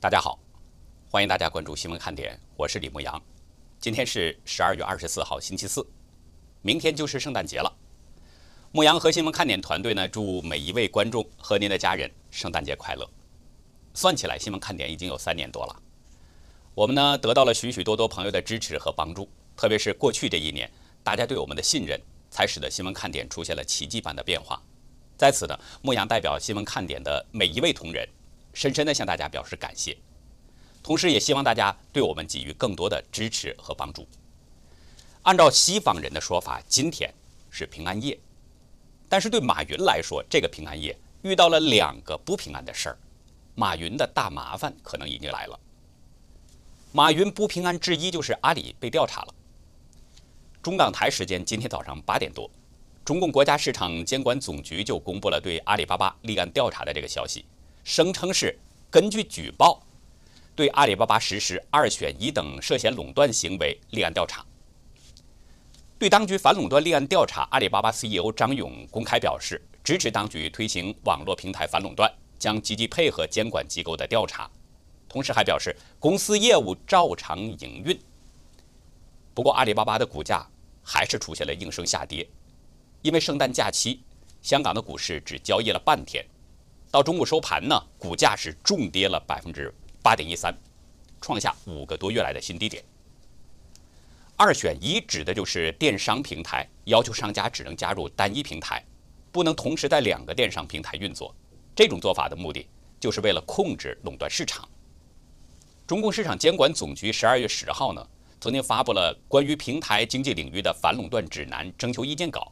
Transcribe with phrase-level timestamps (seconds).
[0.00, 0.38] 大家好，
[1.10, 3.20] 欢迎大家关注新闻看点，我是李牧阳。
[3.80, 5.84] 今天是十二月二十四号，星期四，
[6.62, 7.76] 明天就是圣诞节了。
[8.70, 13.10] 牧阳和新闻看点团队呢，祝每一位观众和您的家人圣诞节快乐。
[13.92, 15.82] 算起来，新闻看点已经有三年多了，
[16.76, 20.70] 我们呢得到了许许多多朋友的支持和帮助，特别是过去这一年，
[21.02, 24.62] 大家对我们的信任，才使得新闻看点出现了奇迹般的变化。
[25.16, 28.08] 在此呢，牧阳代表新闻看点的每一位同仁。
[28.58, 29.96] 深深地向大家表示感谢，
[30.82, 34.04] 同时也希望大家对我们给予更多的支持和帮助。
[35.22, 37.08] 按照西方人的说法，今天
[37.50, 38.18] 是平安夜，
[39.08, 42.98] 但是对马云来说，这个平安夜遇到了两个不平安的事儿，
[43.54, 45.60] 马云的大麻烦可能已经来了。
[46.90, 49.34] 马云不平安之一就是阿里被调查了。
[50.60, 52.50] 中港台时间今天早上八点多，
[53.04, 57.44] 中共国家市场监管总局就公布了对阿里巴巴立案调查的这个消息。
[57.88, 58.54] 声称是
[58.90, 59.82] 根据举报，
[60.54, 64.44] 对阿里巴巴实施二选一等涉嫌垄断行为立案调查。
[65.98, 74.50] 对当局反垄断立案调查，阿里巴巴 CEO 张勇公开表示支持当局推行网络平台反垄断，将积极配合监管机构的调查。
[75.08, 77.98] 同时还表示公司业务照常营运。
[79.32, 80.46] 不过，阿里巴巴的股价
[80.84, 82.28] 还是出现了应声下跌，
[83.00, 84.02] 因为圣诞假期，
[84.42, 86.22] 香港的股市只交易了半天。
[86.90, 89.72] 到中午收盘呢，股价是重跌了百分之
[90.02, 90.56] 八点一三，
[91.20, 92.82] 创下五个多月来的新低点。
[94.36, 98.82] 二选一指的就是电商平台要求商家只能加入单一平台，
[99.30, 101.34] 不能同时在两个电商平台运作。
[101.76, 102.66] 这种做法的目的
[102.98, 104.66] 就是为了控制垄断市场。
[105.86, 108.06] 中共市场监管总局十二月十号呢，
[108.40, 112.50] 曾经发布了关于平台经济领域的反垄断指南征求意见稿，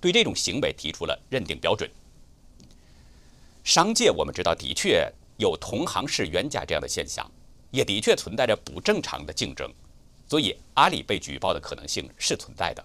[0.00, 1.90] 对这种行为提出了认定标准。
[3.64, 7.30] 商界我们知道，的确有同行是冤家这样的现象，
[7.70, 9.72] 也的确存在着不正常的竞争，
[10.28, 12.84] 所以阿里被举报的可能性是存在的。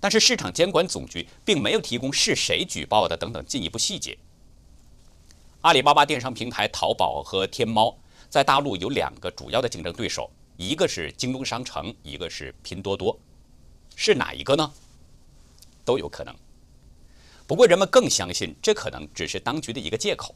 [0.00, 4.18] 但是市场监管总局并没有提供是谁举报的等等进一步细节。
[5.62, 7.96] 阿里巴巴电商平台淘宝和天猫
[8.28, 13.18] 在大陆有两个主要的竞争对手，一个是京东商城，一个是拼多多，
[13.94, 14.72] 是哪一个呢？
[15.84, 16.34] 都有可能。
[17.46, 20.34] 不过，人们更相信这可能只是当局的一个借口。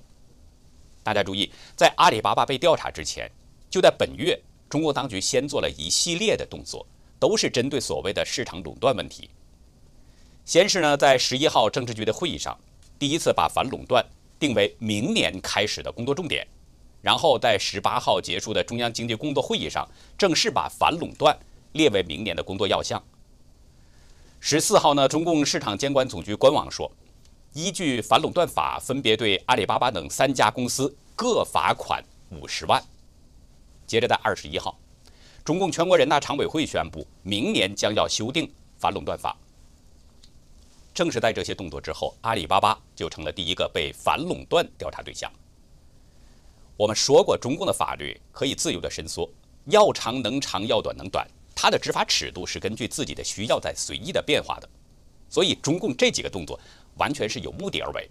[1.03, 3.29] 大家注意，在阿里巴巴被调查之前，
[3.69, 6.87] 就在本月，中国当局先做了一系列的动作，
[7.19, 9.29] 都是针对所谓的市场垄断问题。
[10.45, 12.57] 先是呢，在十一号政治局的会议上，
[12.99, 14.05] 第一次把反垄断
[14.39, 16.45] 定为明年开始的工作重点；
[17.03, 21.37] 然后在十八号结束的中央经济工作会议上，正式把反垄断
[21.73, 23.03] 列为明年的工作要项。
[24.39, 26.91] 十四号呢，中共市场监管总局官网说，
[27.53, 32.81] 依据反垄断法，分别对阿里巴巴等三家公司各罚款五十万。
[33.89, 34.79] 接着在二十一号，
[35.45, 39.37] 中共全国人大常委会宣布，明年将要修订反垄断法。
[40.95, 45.29] 正是在这些动作之后，阿里巴巴就成了第一个被反垄断调查对象。
[46.77, 49.29] 我们说过，中共的法律可以自由的伸缩，
[49.65, 51.27] 要长能长，要短能短。
[51.53, 54.69] 它的执法尺度是根据自己的需要在随意的变化的，
[55.31, 56.61] 所以中共这几个动作
[56.97, 58.11] 完全是有目的而为。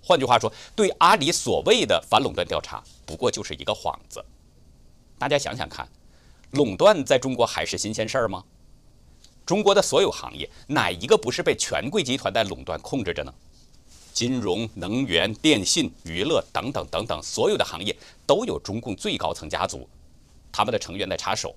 [0.00, 4.22] 换句话说，对阿里所谓的反垄断调查，不过就是一个幌子。
[5.18, 5.88] 大家想想看，
[6.50, 8.44] 垄断在中国还是新鲜事儿吗？
[9.46, 13.32] 中国的所有行业，哪一个不是被权贵集团在垄断控制着呢？
[14.12, 17.96] 金融、能源、电信、娱乐等等等等，所有的行业
[18.26, 19.88] 都有中共最高层家族，
[20.52, 21.56] 他们的成员在插手。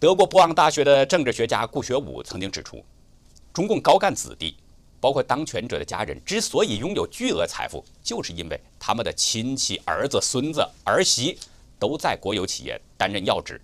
[0.00, 2.84] 德国博昂大学的政治学家顾学武曾经指出，
[3.52, 4.56] 中共高干子弟，
[5.00, 11.38] 包括当权者的家人，之所以拥有巨额财富，就是因为他们的亲戚、儿子、孙子、儿媳
[11.78, 13.60] 都在国有企业担任要职。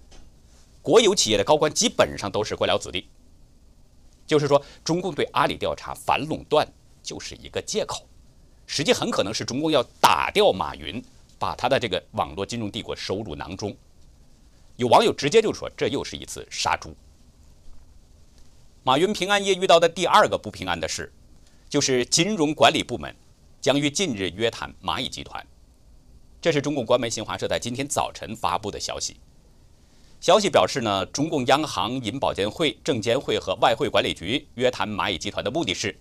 [0.83, 3.09] 国有企业的高官基本上都是官僚子弟。
[4.27, 6.67] 就是说，中共对阿里调查反垄断
[7.03, 8.07] 就是一个借口，
[8.67, 11.03] 实际很可能是中共要打掉马云，
[11.39, 13.77] 把他的这个网络金融帝国收入囊中。
[14.77, 16.97] 有网友直接就说：“这又是一次杀猪。”
[18.87, 21.11] 马云平安夜遇到的第二个不平安的事，
[21.71, 23.17] 就是金融管理部门
[23.59, 25.43] 将于近日约谈蚂蚁集团。
[26.39, 29.17] 这是中共官媒新华社在今天早晨发布的消息。
[30.21, 35.99] 消息表示呢，中共央行、银保监会、证监会和外汇管理局约谈蚂蚁集团的目的是，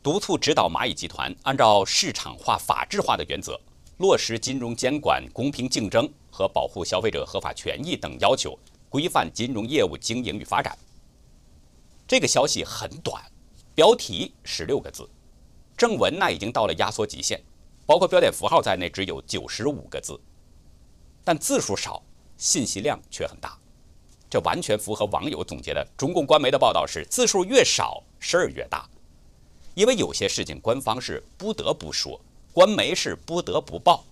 [0.00, 3.60] 督促指导蚂蚁集团按照市场化、法治化的原则，
[3.98, 6.08] 落实金融监管、公平竞争。
[6.32, 8.56] 和保护消费者合法权益等要求，
[8.88, 10.78] 规范金融业务经营与发展。
[12.10, 13.22] 这个消息很短，
[13.72, 15.08] 标题十六个字，
[15.76, 17.40] 正文那已经到了压缩极限，
[17.86, 20.20] 包括标点符号在内只有九十五个字，
[21.22, 22.02] 但字数少，
[22.36, 23.56] 信息量却很大。
[24.28, 28.90] 这完全符合网友总结的中共官媒的报道是：字数越少，事儿越大。
[29.74, 32.20] 因为有些事情官方是不得不说，
[32.52, 34.02] 官媒是不得不报，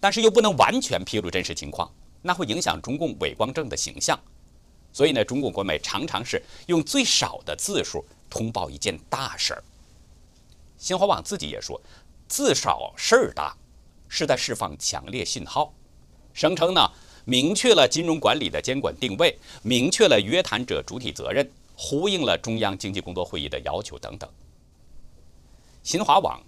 [0.00, 1.92] 但是又不能完全披露真实情况，
[2.22, 4.18] 那会影响中共伪光正的形象。
[4.94, 9.62] 所以呢，中共国媒常常是用最少的字数通报一件大事儿。
[10.78, 11.78] 新华网自己也说，
[12.28, 13.54] 字少事儿大，
[14.08, 15.74] 是在释放强烈信号，
[16.32, 16.80] 声称呢。
[17.26, 24.28] 明确了金融管理的监管定位，明确了约谈者主体责任，呼应了中央经济工作会议的要求等等。
[25.82, 26.38] 新华网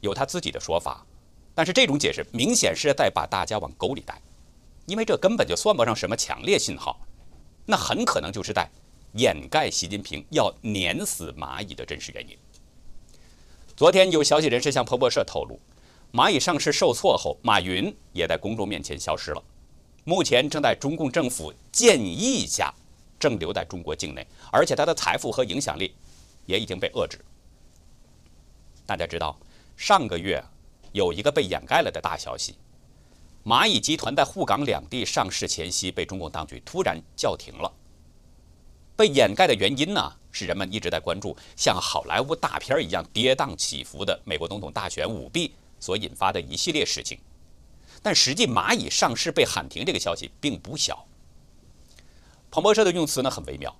[0.00, 1.06] 有他自己的说法，
[1.54, 4.20] 但是这种解释明显是在把大家往沟里带，
[4.86, 6.98] 因为这根本就算不上什么强烈信号，
[7.66, 8.70] 那很可能就是在
[9.14, 12.36] 掩盖习近平要碾死蚂蚁的真实原因。
[13.76, 15.60] 昨天有消息人士向彭博社透露，
[16.12, 19.42] 蚂蚁上市受挫后，马云也在公众面前消失了。
[20.04, 22.72] 目前正在中共政府建议下，
[23.18, 25.94] 正留在中国境内，而且他的财富和影响力
[26.46, 27.18] 也已经被遏制。
[28.86, 29.36] 大家知道，
[29.76, 30.42] 上个月
[30.92, 32.54] 有一个被掩盖了的大消息：
[33.46, 37.72] 蚂蚁集团在沪港两地上市前夕被中共当局突然叫停了。
[38.96, 47.16] 被掩盖的原因呢，是人们一直在关注像好莱坞大片一样跌宕起伏的美国总统大选舞弊所引发的一系列事情。
[48.02, 51.06] 但实际蚂蚁上市被喊停这个消息并不小。
[52.50, 53.72] 彭博社的用词呢很微妙，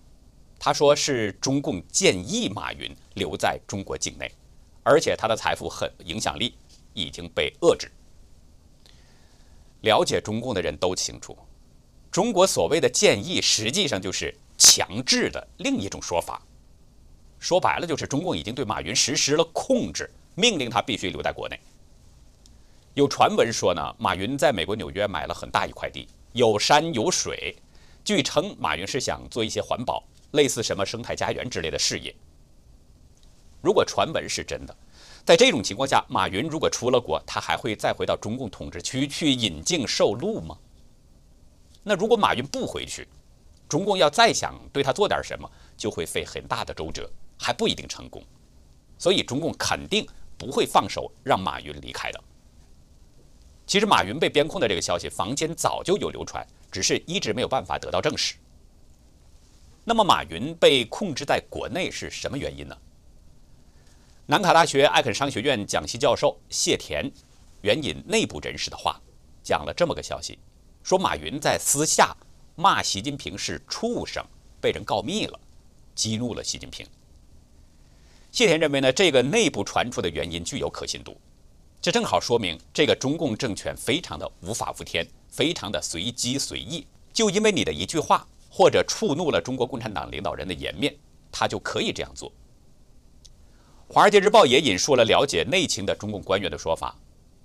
[0.61, 4.31] 他说是中共建议马云留在中国境内，
[4.85, 6.55] 而且他的财富很影响力
[6.95, 7.91] 已经被遏制。
[9.87, 11.39] 了解中共的人都清楚，
[12.11, 16.43] 中国所谓的建议实际上就是强制的另一种说法。
[17.39, 21.59] 说白了就是中共已经对马云实施了控制，命令他必须留在国内。
[22.95, 27.55] 有传闻说呢，马云在美国纽约买了很大一块地，有山有水。
[28.05, 30.03] 据称，马云是想做一些环保，
[30.33, 32.13] 类似什么生态家园之类的事业。
[33.63, 34.77] 如果传闻是真的，
[35.27, 40.57] 在这种情况下，马云如果出了国，他还会再回到中共统治区去引颈受禄吗？
[41.83, 43.09] 那如果马云不回去，
[43.69, 48.23] 中共要再想对他做点什么，就会费很大的周折，还不一定成功。
[48.99, 50.07] 所以，中共肯定
[50.39, 52.21] 不会放手让马云离开的。
[53.67, 58.37] 其实马云被边控的这个消息，坊间早就有流传，只是一直没有办法得到证实。
[59.83, 62.77] 那么马云被控制在国内是什么原因呢？
[64.29, 67.09] 南卡大学艾肯商学院讲席教授谢田
[67.61, 69.01] 援引内部人士的话，
[69.41, 70.37] 讲了这么个消息，
[70.83, 72.13] 说马云在私下
[72.57, 74.25] 骂习近平是畜生，
[74.61, 75.39] 被人告密了，
[75.95, 76.85] 激怒了习近平。
[78.33, 81.17] 谢田认为呢，这个内部传出的原因具有可信度。
[81.81, 86.85] 这正好说明，这个中共政权非常的无法无天，非常的随机随意。
[87.13, 90.93] 就因为你的一句话，或者触怒了中国共产党领导人的颜面，
[91.31, 92.29] 他就可以这样做。
[93.89, 96.95] 《华尔街日报》也引述了了解内情的中共官员的说法：，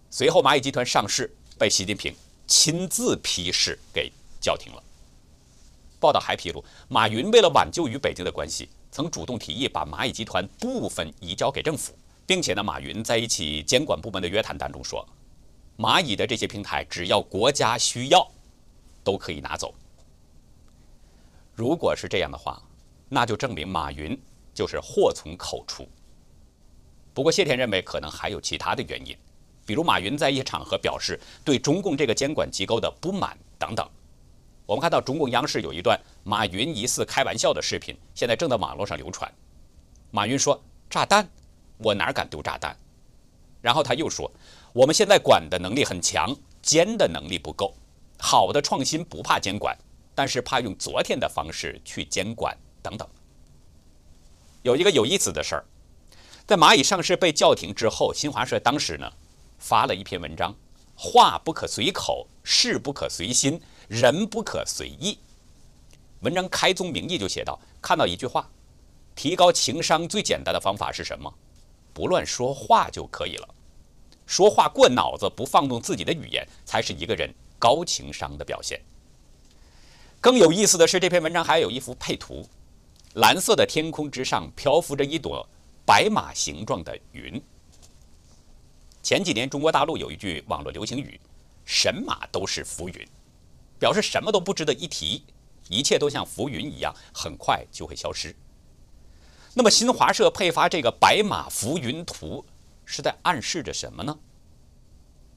[0.10, 2.14] 随后蚂蚁集团上市被习近平
[2.48, 4.84] 亲自批示给叫停了。
[6.00, 11.94] 报道还披露，马云为了挽救与北京的关系，曾主动提议把蚂蚁集团部分移交给政府。
[12.26, 15.06] 并且呢，马云在一起监管部门的约谈当中说，
[15.78, 18.26] 蚂蚁的这些平台只要国家需要，
[19.04, 19.74] 都可以拿走。
[21.54, 22.62] 如果是这样的话，
[23.10, 24.18] 那就证明马云
[24.54, 25.86] 就是祸从口出。
[27.14, 29.16] 不过谢天认为可能还有其他的原因，
[29.66, 33.88] 比如马云在一些场合表示对中共这个监管机构的不满等等。
[34.66, 39.30] 我们看到中共央视有一段马云疑似开玩笑的视频，现在正在网络上流传。
[40.12, 41.28] 马云说：“炸弹。”
[41.84, 42.78] 我哪敢丢炸弹？
[43.60, 44.32] 然后他又说
[44.72, 47.74] ：“我们现在管的能力很强，监的能力不够。
[48.18, 49.78] 好的创新不怕监管，
[50.14, 53.08] 但是怕用昨天的方式去监管等等。”
[54.64, 55.66] 有一个有意思的事儿，
[56.46, 59.12] 在蚂蚁上市被叫停之后，新华社当时呢
[59.58, 60.54] 发了一篇文章
[60.96, 65.18] ：“话不可随口，事不可随心，人不可随意。”
[66.22, 68.50] 文章开宗明义就写道：“看到一句话，
[69.16, 71.34] 提高情商最简单的方法是什么？”
[71.94, 73.48] 不乱说话就可以了。
[74.26, 78.80] 说话过脑子，不放纵自己的语言，才是一个人高情商的表现。
[80.22, 82.48] 更有意思的是，这篇文章还有一幅配图：
[83.16, 85.46] 蓝色的天空之上漂浮着一朵
[85.92, 87.44] 白马形状的云。
[89.04, 91.20] 前几年，中国大陆有一句网络流行语
[91.68, 93.06] ：“神马都是浮云”，
[93.78, 95.26] 表示什么都不值得一提，
[95.68, 98.34] 一切都像浮云一样，很快就会消失。
[99.54, 102.46] 那么新华社配发这个白马浮云图，
[102.86, 104.18] 是在暗示着什么呢？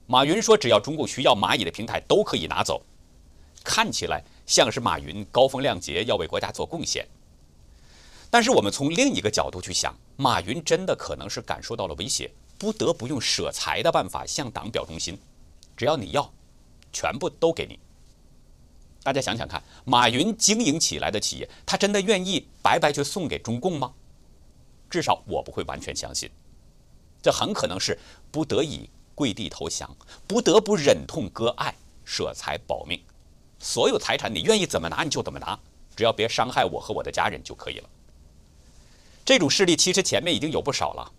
[0.06, 2.80] 马云说，只要中共需要蚂蚁的平台都可以拿走，
[3.64, 7.04] 看起来像是马云高风亮节，要为国家做贡献。
[8.34, 15.16] 但是我们从另一个角度去想，马云真的可能是感受到了威胁，不得不用舍财的办法向党表忠心。
[15.76, 16.28] 只要你要，
[16.92, 17.78] 全部都给你。
[19.04, 23.92] 大家想想看，马云经营起来的企业，他真的愿意白白去送给中共吗？
[24.90, 26.28] 至少我不会完全相信。
[27.22, 27.96] 这很可能是
[28.32, 31.72] 不得已跪地投降，不得不忍痛割爱，
[32.04, 33.00] 舍财保命。
[33.60, 35.56] 所有财产你愿意怎么拿你就怎么拿，
[35.94, 37.88] 只要别伤害我和我的家人就可以了。
[39.24, 41.10] 这种事例其实前面已经有不少了，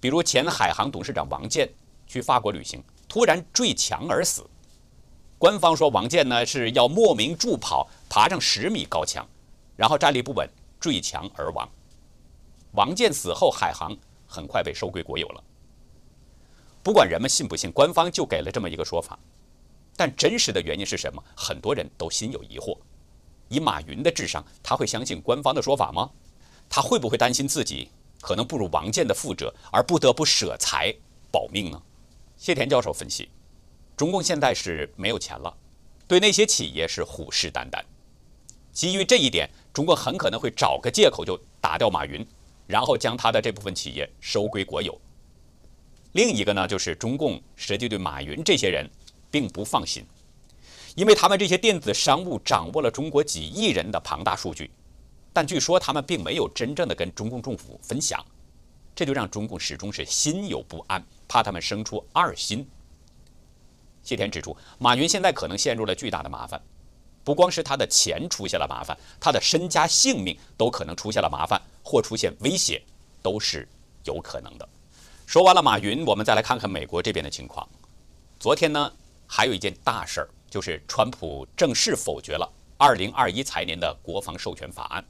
[0.00, 1.68] 比如前海航董事长王健
[2.06, 4.48] 去法国旅行，突然坠墙而死。
[5.38, 9.28] 官方说王健呢是要莫名助跑，爬上十米高墙，
[9.76, 10.48] 然后站立不稳
[10.80, 11.68] 坠墙而亡。
[12.72, 13.94] 王健死后，海航
[14.26, 15.44] 很快被收归国有了。
[16.82, 19.18] 不管人们信不信，官方就给了这么一个说法，
[19.94, 21.22] 但真实的原因是什么？
[21.36, 22.78] 很多人都心有疑惑。
[23.48, 26.10] 以马云的智商，他会相信官方的说法吗？
[26.68, 27.88] 他会不会担心自己
[28.20, 30.94] 可能不如王健的富者，而不得不舍财
[31.30, 31.82] 保命呢？
[32.36, 33.28] 谢田教授分析，
[33.96, 35.56] 中共现在是没有钱了，
[36.06, 37.82] 对那些企业是虎视眈眈。
[38.72, 42.26] 基于这一点，中国很可能会找个借口就打掉马云，
[42.66, 45.00] 然后将他的这部分企业收归国有。
[46.12, 48.86] 另一个呢，就是中共实际对马云这些人
[49.30, 50.04] 并不放心，
[50.94, 54.70] 因为他们这些电子商务掌握了中国几亿人的庞大数据。
[55.36, 58.24] 但据说他们并没有真正的跟中共政府分享，
[58.94, 62.66] 这就让中共始终是心有不安，怕他们生出二心。
[64.02, 66.58] 谢田指出，马云现在可能陷入了巨大的麻烦，
[67.22, 72.82] 不光是他的钱出现了麻烦，他的身家性命都可能出现了麻烦或出现威胁，
[73.20, 73.68] 都是
[74.04, 74.66] 有可能的。
[75.26, 77.68] 说完了马云，我们再来看看美国这边的情况。
[78.40, 78.90] 昨天呢，
[79.26, 85.04] 还有一件大事儿，就是川普正式否决了2021财年的国防授权法案。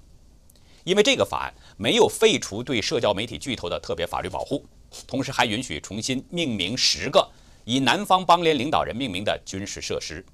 [0.86, 4.64] 因为这个法案没有废除对社交媒体巨头的特别法律保护，
[5.04, 7.28] 同时还允许重新命名十个
[7.64, 10.24] 以南方邦联领导人命名的军事设施。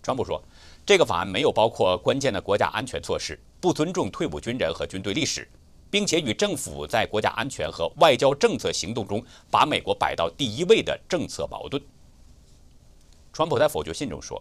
[0.00, 0.40] 川普说，
[0.86, 5.48] 这个法案没有包括关键的国家安全措施，不尊重退伍军人和军队历史，
[5.90, 11.82] 并且与政府在国家安全和外交政策行动中把美国摆到第一位的政策矛盾。
[13.32, 14.40] 川普在否决信中说，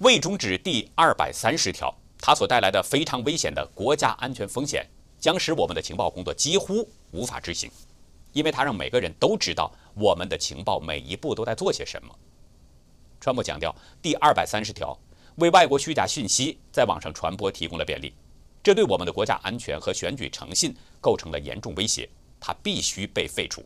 [0.00, 1.96] 未终止第二百三十条。
[2.26, 4.84] 它所带来的非常危险的国家安全风险，
[5.16, 7.70] 将使我们的情报工作几乎无法执行，
[8.32, 12.12] 因为它让每个人都知道我们的情报每一步都在做些什么。
[13.20, 14.98] 川普强调，第二百三十条
[15.36, 18.12] 为外国虚假信息在网上传播提供了便利，
[18.60, 22.08] 这对我们的国家安全和选举诚信构成了严重威胁，
[22.40, 23.64] 它必须被废除。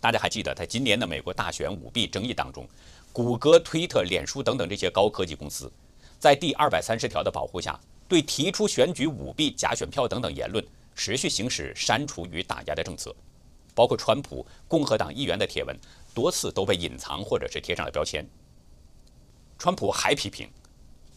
[0.00, 2.66] 大家还记得，在今年的美国大选舞弊争议当中，
[3.12, 5.70] 谷歌、推特、脸书等等这些高科技公司。
[6.18, 13.14] 在第二百三十条的保护下，对提出选举舞弊、假选票等等言论持续行使删除与打压的政策，
[13.74, 15.76] 包括川普、共和党议员的帖文
[16.14, 18.26] 多次都被隐藏或者是贴上了标签。
[19.58, 20.48] 川普还批评，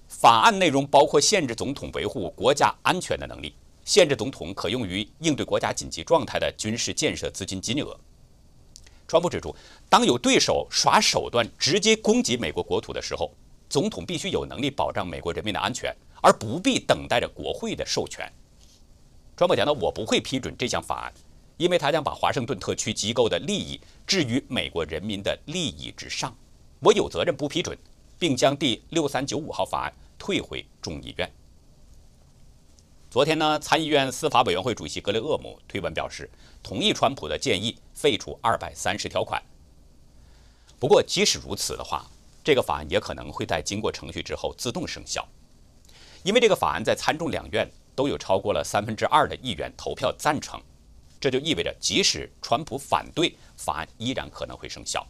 [0.07, 3.53] 法案内容包括限制总统维护国家安全的能力，
[3.85, 7.97] 限制总统可用于应对国家紧急状态的军事建设资金金额。
[9.07, 9.55] 川普指出，
[9.89, 13.31] 当有对手耍手段直接攻击美国国土的时候，
[13.69, 18.27] 总统必须有能力保障美国人民的安全，而不必等待着国会的授权。
[19.37, 21.13] 川普讲到：“我不会批准这项法案，
[21.57, 26.35] 因为他将把华盛顿特区机构的利益置于美国人民的利益之上。
[26.79, 27.77] 我有责任不批准，
[28.17, 31.31] 并将第六三九五号法案退回众议院。”
[33.11, 36.29] 昨天呢，参议院司法委员会主席格雷厄姆推文表示，
[36.61, 39.41] 同意川普的建议，废除二百三十条款。
[40.79, 42.05] 不过，即使如此的话，
[42.43, 45.27] 这个法案也可能会在经过程序之后自动生效，
[46.23, 50.59] 因为这个法案在参众两院都有超过了三分之二的议员投票赞成，
[51.19, 55.05] 这就意味着即使川普反对，法案依然可能会生效。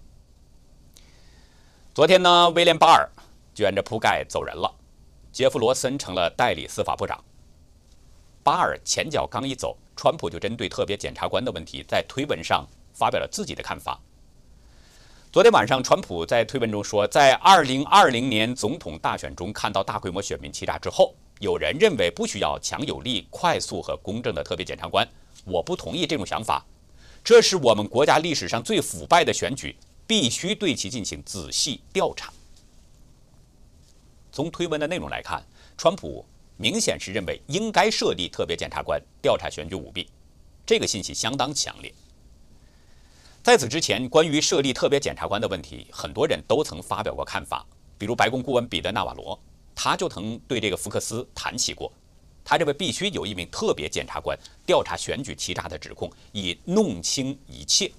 [1.94, 3.10] 昨天呢，威廉巴尔
[3.54, 4.74] 卷着铺盖走人了，
[5.32, 7.24] 杰夫罗森成了代理司法部长。
[8.44, 14.00] 巴尔前脚刚一走，川普就针对特别检察官的问题在推文上发表了自己的看法。
[15.32, 25.08] 昨天晚上，川普在推文中说，在2020年总统大选中看到大规模选民欺诈之后，有人认为不需要强有力、快速和公正的特别检察官。
[25.46, 26.66] 我不同意这种想法，
[27.24, 29.76] 这是我们国家历史上最腐败的选举，
[30.08, 32.34] 必须对其进行仔细调查。
[34.32, 35.46] 从推文的内容来看，
[35.78, 36.26] 川普
[36.58, 40.10] 明显是认为应该设立特别检察官调查选举舞弊，
[40.66, 41.94] 这个信息相当强烈。
[43.42, 47.66] 在此之前，关于设立特别检察官的问题，很多人都曾发表过看法，
[47.98, 49.40] 比如白宫顾问彼得·纳瓦罗，
[49.74, 51.92] 他就曾对这个福克斯谈起过，
[52.44, 57.90] 他认为必须有一名特别检察官调查选举欺诈的指控，以弄清一切。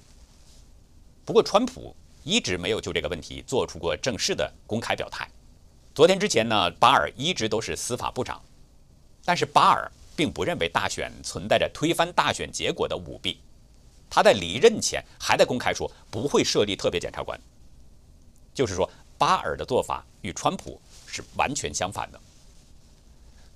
[1.25, 5.27] 不过，川普一直没有就这个问题做出过正式的公开表态。
[5.95, 8.39] 昨天之前呢，巴尔一直都是司法部长，
[9.25, 13.39] 但是巴尔并不认为大选存在着推翻大选结果的舞弊。
[14.11, 17.39] 他在离任前还在公开说不会设立特别检察官，
[18.53, 18.87] 就是说。
[19.21, 22.19] 巴尔的做法与川普是完全相反的。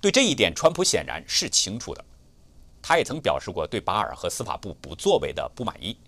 [0.00, 2.04] 对这一点，川普显然是清楚的。
[2.80, 5.98] 他也曾表示过对巴尔和司法部不作为的不满意。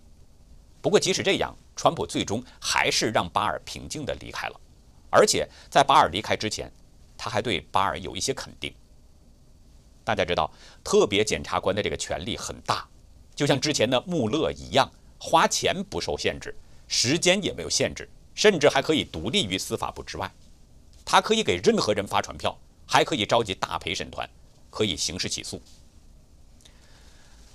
[0.80, 4.60] 不过，即使这样，川普最终还是让巴尔平静地离开了。
[5.10, 6.70] 而且，在巴尔离开之前，
[7.16, 8.72] 他还对巴尔有一些肯定。
[10.04, 10.48] 大家知道，
[10.84, 12.86] 特别检察官的这个权力很大，
[13.38, 16.52] 就像之前的穆勒一样，花钱不受限制，
[16.88, 18.08] 时间也没有限制。
[18.34, 20.28] 甚至还可以独立于司法部之外，
[21.04, 24.28] 他可以给任何人发传票，还可以召集大陪审团，
[24.70, 25.62] 可以刑事起诉。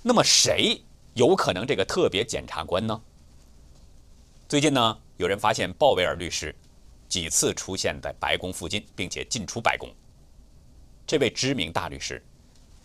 [0.00, 0.80] 那么谁
[1.12, 2.98] 有可能这个特别检察官呢？
[4.48, 6.54] 最近呢，有人发现鲍威尔律师
[7.10, 9.90] 几次出现在白宫附近，并且进出白宫。
[11.06, 12.22] 这位知名大律师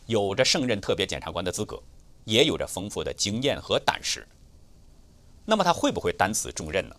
[0.06, 1.82] 有着胜任特别检察官的资格，
[2.30, 4.28] 也有着丰富的经验和胆识。
[5.46, 6.96] 那么他会不会担此重任呢？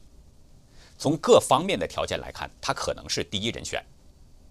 [0.98, 3.82] 从各方面的条件来看，他可能是第一人选，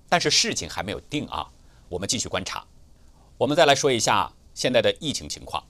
[0.08, 1.46] 但是事情还没有定啊，
[1.90, 2.66] 我们继续观察。
[3.38, 5.64] 我们再来说一下现在的疫情情况。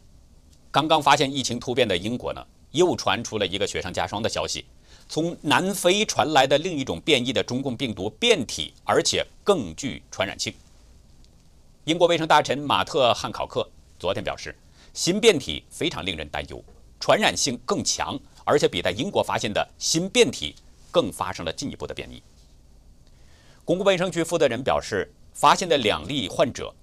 [0.71, 4.65] 刚刚发现疫情突变的英国呢，又传出了一个雪上加霜的消息：
[5.09, 10.53] 从南非传来的另一种变异的中共病毒变体，而且更具传染性。
[11.85, 14.55] 英国卫生大臣马特·汉考克昨天表示，
[14.93, 16.63] 新变体非常令人担忧，
[17.00, 20.55] 传染性更强，而且比在英国发现的新变体。
[20.92, 22.20] 更发生了进一步的变异。
[23.63, 26.74] 公共卫生局负责人表示，发现的两例患者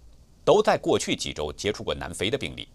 [0.44, 2.68] 都在过去几周接触过南非的病例，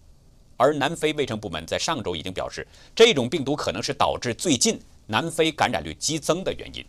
[0.57, 4.77] 而南非卫生部门在上周已经表示，这种病毒可能是导致最近
[5.07, 6.85] 南非感染率激增的原因。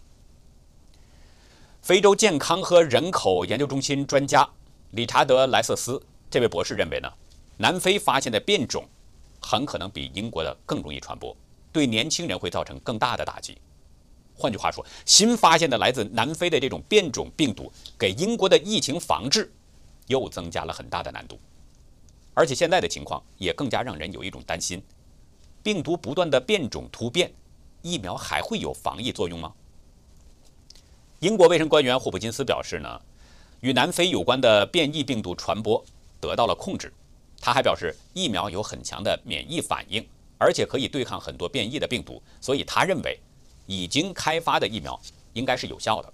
[1.83, 4.49] 非洲健康和人口研究中心专家
[4.90, 7.09] 理查德·莱瑟斯这位博士认为呢，
[7.62, 8.85] 南非发现的变种
[9.40, 11.37] 很可能比英国的更容易传播，
[11.70, 13.57] 对年轻人会造成更大的打击。
[14.35, 19.48] 换句话说，新发现的来自南非的这种变种病毒，给英国的疫情防治
[20.09, 21.38] 又增加了很大的难度。
[22.35, 24.83] 而且现在的情况也更加让人有一种担心：
[25.62, 27.33] 病毒不断的变种突变，
[27.81, 29.53] 疫苗还会有防疫作用吗？
[31.20, 33.01] 英国卫生官员霍普金斯表示呢，
[33.61, 35.81] 与南非有关的变异病毒传播
[36.20, 36.92] 得到了控制。
[37.42, 40.02] 他还表示，疫苗有很强的免疫反应，
[40.38, 43.18] 而且可以对抗很多变异的病毒，所以他认为。
[43.66, 45.00] 已经开发的疫苗
[45.35, 46.12] 应该是有效的，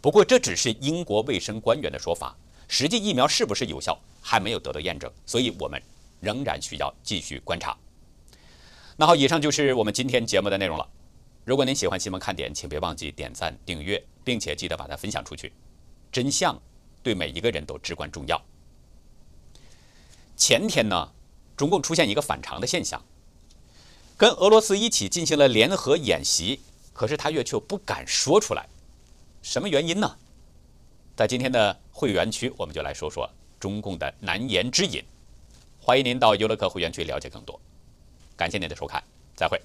[0.00, 2.34] 不过这只是英国卫生官员的说法，
[2.68, 5.82] 实际疫苗是不是有效还没有得到验证，所以我们
[6.20, 7.76] 仍然需要继续观察。
[8.96, 10.88] 那好，以上就是我们今天节目的内容了。
[11.44, 15.52] 如果您喜欢新闻看点，请别忘记点赞、订阅，并且记得把它分享出去。
[16.12, 16.56] 真相
[17.02, 18.40] 对每一个人都至关重要。
[20.40, 21.12] 前天呢，
[21.54, 23.04] 中共出现一个反常的现象。
[24.16, 26.60] 跟俄罗斯一起进行了联合演习，
[26.94, 28.66] 可是他越却不敢说出来，
[29.42, 30.16] 什么原因呢？
[31.14, 33.28] 在今天的会员区，我们就来说说
[33.60, 35.04] 中共的难言之隐。
[35.78, 37.60] 欢迎您到优乐客会员区了解更多。
[38.34, 39.04] 感谢您的收看，
[39.36, 39.60] 再会。